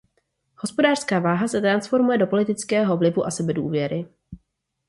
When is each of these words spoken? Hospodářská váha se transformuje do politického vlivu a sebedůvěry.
Hospodářská 0.55 1.19
váha 1.19 1.47
se 1.47 1.61
transformuje 1.61 2.17
do 2.17 2.27
politického 2.27 2.97
vlivu 2.97 3.25
a 3.25 3.31
sebedůvěry. 3.31 4.05